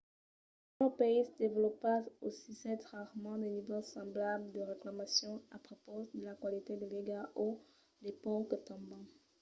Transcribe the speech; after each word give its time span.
dins 0.75 0.79
los 0.81 0.95
païses 0.99 1.33
desvolopats 1.41 2.13
ausissètz 2.27 2.87
rarament 2.93 3.39
de 3.43 3.49
nivèls 3.57 3.91
semblables 3.95 4.51
de 4.55 4.61
reclamacions 4.73 5.41
a 5.55 5.57
prepaus 5.65 6.05
de 6.15 6.19
la 6.27 6.35
qualitat 6.41 6.77
de 6.79 6.87
l’aiga 6.91 7.21
o 7.45 7.47
de 8.03 8.11
ponts 8.23 8.49
que 8.49 8.57
tomban 8.69 9.05